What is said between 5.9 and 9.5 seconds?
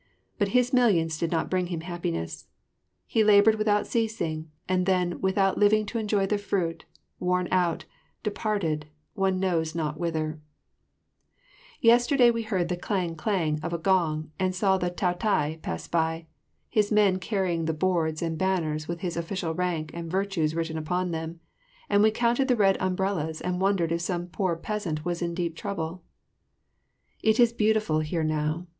enjoy the fruit, worn out, departed, one